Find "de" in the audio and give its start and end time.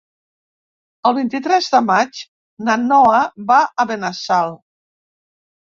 1.75-1.81